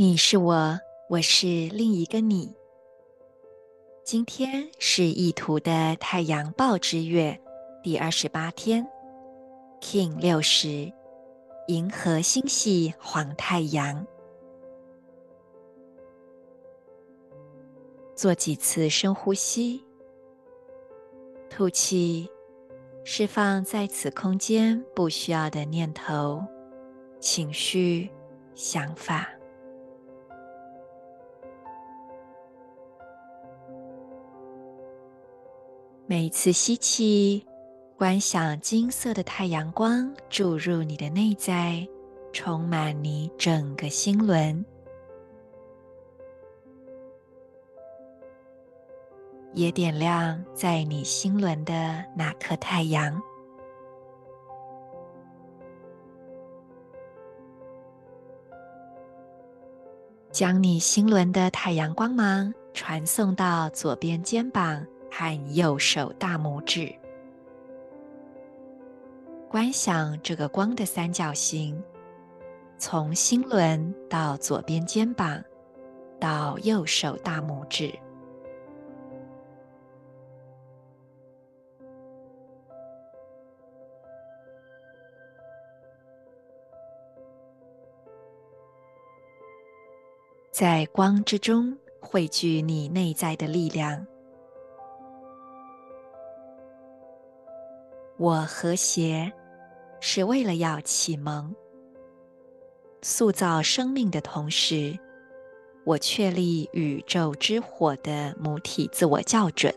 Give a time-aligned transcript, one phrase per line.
[0.00, 2.54] 你是我，我是另一个你。
[4.04, 7.36] 今天是意图的太阳报之月
[7.82, 8.86] 第二十八天
[9.80, 10.92] ，King 六十，
[11.66, 14.06] 银河星系黄太阳。
[18.14, 19.84] 做几次深呼吸，
[21.50, 22.30] 吐气，
[23.02, 26.40] 释放在此空间不需要的念头、
[27.18, 28.08] 情绪、
[28.54, 29.28] 想法。
[36.10, 37.46] 每次吸气，
[37.98, 41.86] 观想金色的太阳光注入你的内在，
[42.32, 44.64] 充满你整个心轮，
[49.52, 53.20] 也点亮在你心轮的那颗太阳，
[60.32, 64.86] 将你心轮的太阳光芒传送到左边肩膀。
[65.18, 66.94] 和右手大拇指，
[69.50, 71.82] 观想这个光的三角形，
[72.78, 75.42] 从心轮到左边肩膀，
[76.20, 77.92] 到右手大拇指，
[90.52, 94.06] 在光之中汇聚你内在的力量。
[98.18, 99.32] 我和谐，
[100.00, 101.54] 是为了要启蒙、
[103.00, 104.98] 塑造生命的同时，
[105.84, 109.72] 我确立宇宙之火的母体自我校准。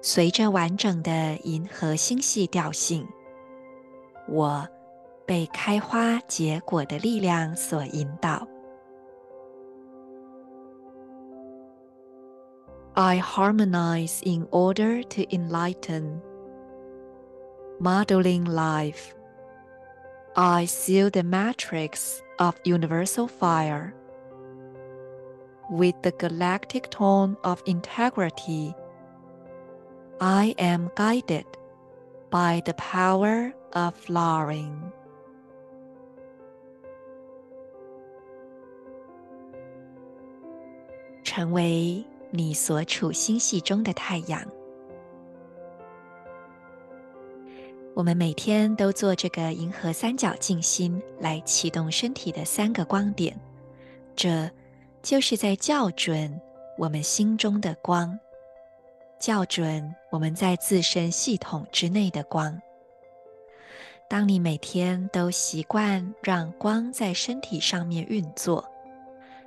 [0.00, 3.04] 随着完整的银河星系调性，
[4.28, 4.64] 我
[5.26, 8.46] 被开花结果的力量所引导。
[12.98, 16.22] I harmonize in order to enlighten,
[17.78, 19.14] modeling life.
[20.34, 23.94] I seal the matrix of universal fire
[25.68, 28.74] with the galactic tone of integrity.
[30.18, 31.44] I am guided
[32.30, 34.90] by the power of flowering.
[41.22, 42.15] 成为。
[42.30, 44.42] 你所处星系中的太阳，
[47.94, 53.38] 我们每天都做这个银河三角静心，来启动身体的三个光点，
[54.14, 54.50] 这
[55.02, 56.38] 就是在校准
[56.76, 58.18] 我们心中的光，
[59.18, 62.60] 校准我们在自身系统之内的光。
[64.08, 68.64] 当你每天都习惯让光在身体上面运作，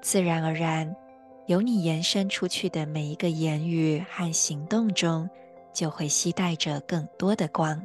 [0.00, 0.96] 自然而然。
[1.46, 5.28] 由你延伸出去的每一个言语和行动中，
[5.72, 7.84] 就会携带着更多的光。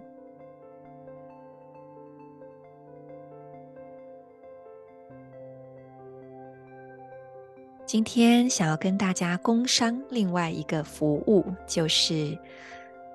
[7.87, 12.37] 今天想要跟大家工商另外一个服务，就是，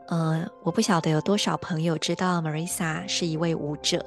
[0.07, 4.05] 呃，我不晓得有多少朋友知道 Marisa 是一位舞者，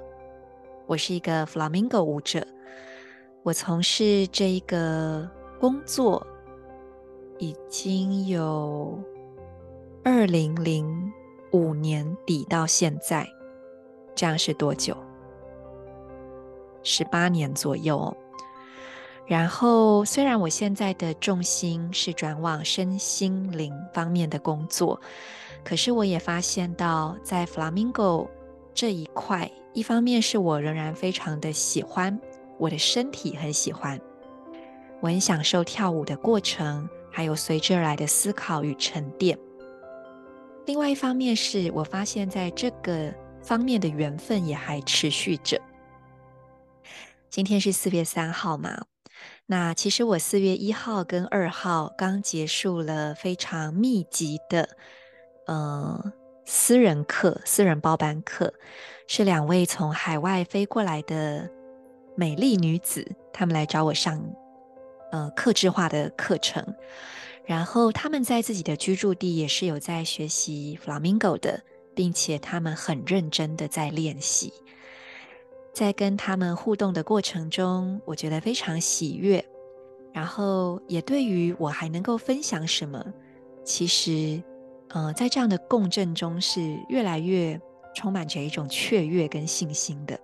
[0.87, 2.47] 我是一个 Flamingo 舞者，
[3.43, 5.29] 我从事这一个
[5.63, 6.27] 工作。
[7.39, 9.01] 已经有
[10.03, 11.09] 二零零
[11.53, 13.25] 五年底到现在，
[14.13, 14.93] 这样是多久？
[16.83, 18.13] 十八年左右。
[19.25, 24.99] 然后，虽然我现在的重心是转往身心灵方面的工作，
[25.63, 28.27] 可是我也发现到，在 Flamingo
[28.73, 32.19] 这一块，一方面是我仍然非常的喜欢，
[32.57, 33.97] 我的身体很喜欢，
[35.03, 36.89] 我很享受跳舞的过程。
[37.15, 39.37] 还有随之而来的思考与沉淀。
[40.65, 45.61] 另外一方面是我发现，在这个方面的缘分也还持续着。
[47.29, 48.85] 今天是四月三号嘛，
[49.45, 54.67] 那其实我四月一号跟二号刚结束了非常密集的
[55.45, 56.11] 呃
[56.45, 58.51] 私人课、私人包班课，
[59.07, 61.47] 是两位从海外飞过来的
[62.15, 64.19] 美丽女子，她们来找我上
[65.13, 66.65] 呃客制化的课程，
[67.45, 71.61] 然后他们在自己的居住地也是有在学习 Flamingo 的，
[71.93, 74.51] 并且他们很认真的在练习。
[75.71, 79.43] 在跟他们互动的过程中，我觉得非常喜悦，
[80.11, 83.03] 然后也对于我还能够分享什么，
[83.63, 84.41] 其实，
[84.89, 87.59] 呃，在这样的共振中是越来越
[87.93, 90.19] 充满着一种雀跃跟信心的。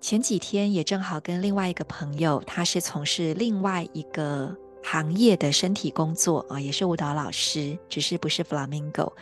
[0.00, 9.12] 前几天也正好跟另外一个朋友，他是从事另外一个行业的身体工作啊，也是舞蹈老师，只是不是 Flamingo。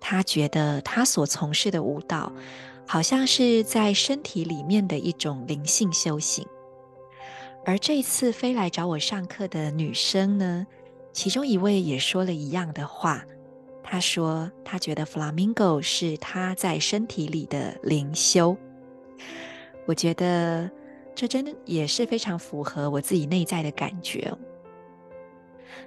[0.00, 2.32] 他觉得他所从事的舞蹈，
[2.88, 6.44] 好像是在身体里面的一种灵性修行，
[7.64, 10.66] 而这次飞来找我上课的女生呢，
[11.12, 13.24] 其中一位也说了一样的话。
[13.84, 18.56] 她说她觉得 Flamingo 是她在身体里的灵修。
[19.86, 20.70] 我觉得
[21.14, 24.32] 这真的也是非常符合我自己内在的感觉。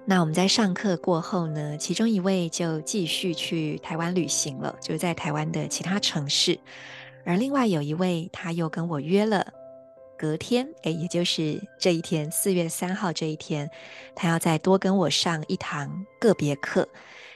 [0.06, 6.60] 那我们在上课过后呢，其中一位就继续去台湾旅行了，就是在台湾的其他城市。
[7.26, 9.54] 而另外有一位，他又跟我约了
[10.18, 13.70] 隔天，诶，也就是这一天，四月三号这一天，
[14.14, 16.88] 他要再多跟我上一堂个别课。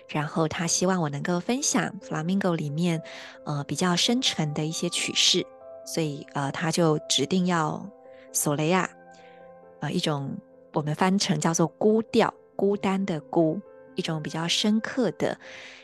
[0.10, 3.02] 然后他希望我能够分享 Flamingo 里面，
[3.46, 5.46] 呃，比较深沉的一些曲式，
[5.88, 7.84] 所以呃，他就指定要
[8.32, 8.88] 索雷亚，
[9.80, 10.30] 呃，一种
[10.74, 12.32] 我们翻成叫做孤调。
[12.58, 13.62] 孤单的孤，
[13.94, 15.38] 一种比较深刻的，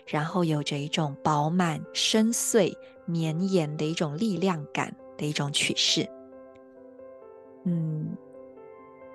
[0.07, 6.09] 然后有着一种饱满、深邃、绵延的一种力量感的一种曲式。
[7.65, 8.17] 嗯，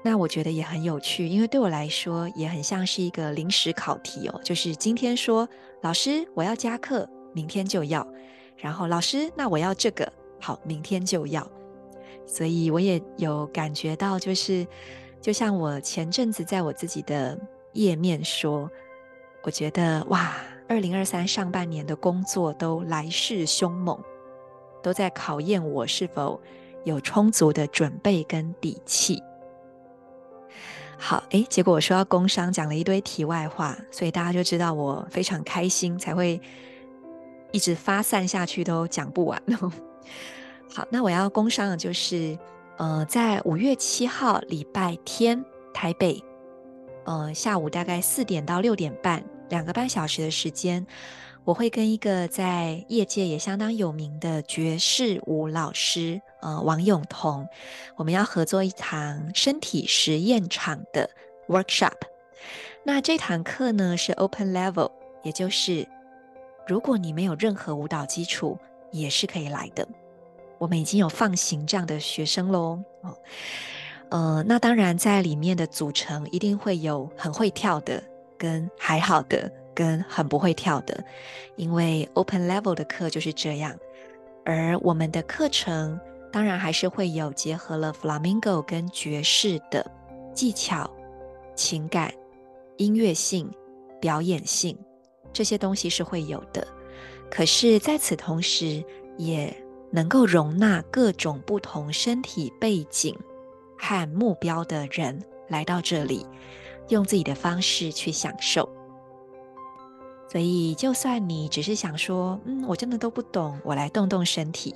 [0.05, 4.41] 那我觉得也很有趣，因为对我来说也很像是一个临时考题哦。
[4.45, 5.49] 就是今天说
[5.83, 8.07] 老师我要加课，明天就要；
[8.57, 11.47] 然后老师那我要这个，好，明天就要。
[12.27, 14.67] 所以我也有感觉到，就是。
[15.21, 17.37] 就像我前阵子在我自己的
[17.73, 18.71] 页面说，
[19.43, 20.33] 我觉得哇，
[20.69, 24.01] 二零二三上半年的工作都来势凶猛，
[24.81, 26.41] 都在考验我是否
[26.85, 29.21] 有充足的准备跟底气。
[30.97, 36.41] 好，诶，结果我说到工商，讲了一堆题外话，所以大家就知道我非常开心，才会
[37.51, 39.43] 一直发散下去，都讲不完。
[40.73, 42.39] 好，那我要工商的就是。
[42.81, 45.45] 呃，在五月七号礼拜天，
[45.75, 46.23] 台北，
[47.07, 50.87] 呃，下午大概四点到六点半，两个半小时的时间，
[51.43, 57.45] 我会跟一个在业界也相当有名的爵士舞老师，呃，王永彤，
[57.97, 61.11] 我们要合作一堂身体实验场的
[61.49, 61.97] workshop。
[62.85, 64.89] 那这堂课呢是 open level，
[65.25, 65.85] 也就是
[66.65, 68.57] 如果你没有任何舞蹈基础，
[68.91, 69.87] 也是可以来的。
[70.59, 73.17] 我们已经有放行这样的学生喽，哦，
[74.11, 78.03] 呃，那当然在里面的组成一定会有很会跳的，
[78.37, 81.05] 跟还好的，跟很不会跳的，
[81.57, 83.77] 因为 open level 的课就是这样。
[84.45, 86.01] 而我们的课程
[86.33, 89.89] 当然还是会有结合了 Flamingo 跟爵士的
[90.35, 90.91] 技巧、
[91.55, 92.13] 情感、
[92.79, 93.49] 音乐性、
[94.01, 94.77] 表演性
[95.33, 96.67] 这些东西是会有的。
[97.31, 98.83] 可是在此同时，
[99.17, 99.55] 也
[99.91, 103.17] 能够容纳各种不同身体背景
[103.79, 106.27] 和目标的人来到这里，
[106.89, 108.69] 用自己的方式去享受。
[110.31, 114.75] 所以，就算你只是想说，嗯，我真的都不懂，我来动动身体。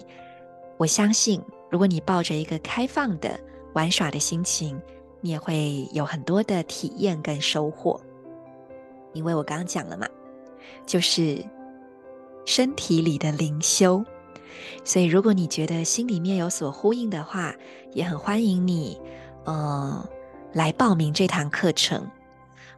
[0.78, 3.38] 我相信，如果你抱着一个开放的
[3.74, 4.80] 玩耍的心情，
[5.20, 8.00] 你也会有很多的体验跟收获。
[9.12, 10.08] 因为我刚刚讲了嘛，
[10.86, 11.44] 就是
[12.44, 14.04] 身体里的灵修。
[14.84, 17.54] 所以，如果你觉得心里面有所呼应的话，
[17.92, 19.00] 也很欢迎你，
[19.44, 20.08] 呃，
[20.52, 22.08] 来报名这堂课程。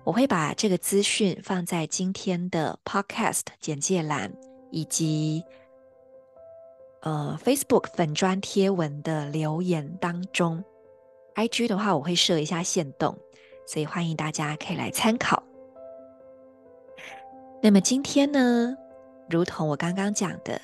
[0.03, 4.33] 我会把这个资讯放在今天的 Podcast 简介栏，
[4.71, 5.43] 以及
[7.01, 10.63] 呃 Facebook 粉专贴文的留言当中。
[11.35, 13.19] IG 的话，我会设一下限动，
[13.67, 15.43] 所以欢迎大家可以来参考。
[17.63, 18.77] 那么今天呢，
[19.29, 20.61] 如同我刚刚讲的。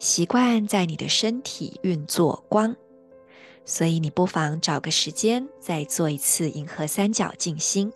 [0.00, 2.76] 习惯在你的身体运作光，
[3.64, 7.92] 所以你不妨找个时间再做一次银河三角静心。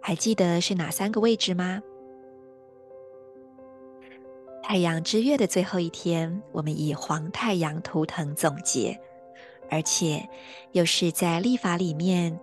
[0.00, 1.82] 还记得是哪三个位置吗？
[4.62, 8.98] 太阳之月的最后一天，我们以黄太阳图腾总结，
[9.68, 10.26] 而且
[10.72, 12.40] 又是在历法里面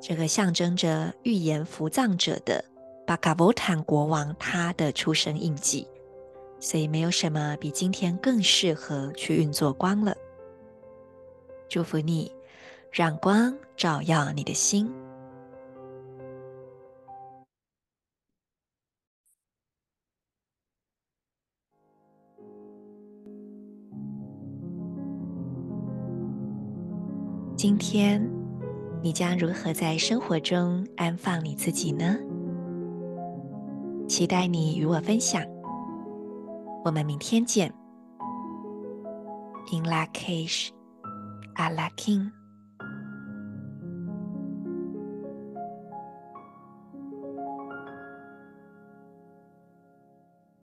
[0.00, 2.64] 这个象征着预言福葬者的
[3.04, 5.84] 巴卡沃坦国王他的出生印记，
[6.64, 10.16] 所以没有什么比今天更适合去运作光了。
[11.68, 12.32] 祝福你，
[12.90, 14.90] 让光照耀你的心。
[27.54, 28.26] 今天
[29.02, 32.16] 你将如何在生活中安放你自己呢？
[34.08, 35.53] 期待你与我分享。
[36.84, 37.72] 我们明天见。
[39.72, 40.68] In Lak'ech,
[41.56, 42.30] Ala K'in